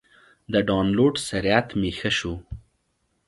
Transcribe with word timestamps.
د 0.51 0.53
ډاونلوډ 0.67 1.13
سرعت 1.27 1.67
مې 1.79 1.91
ښه 1.99 2.11
شو. 2.17 2.33